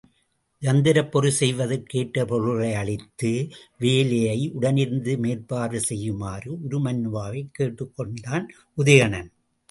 இயந்திரப் 0.61 1.11
பொறி 1.11 1.29
செய்வதற்கு 1.31 1.99
ஏற்ற 1.99 2.25
பொருள்களை 2.25 2.73
அளித்து, 2.73 3.31
வேலையை 3.77 4.51
உடனிருந்து 4.59 5.17
மேற்பார்வை 5.17 5.79
செய்யுமாறு 5.79 6.57
உருமண்ணுவாவைக் 6.69 7.51
கேட்டுக் 7.51 7.93
கொண்டான் 7.95 8.47
உதயணன். 8.77 9.29